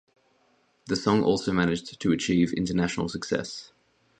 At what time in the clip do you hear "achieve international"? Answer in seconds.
2.11-3.07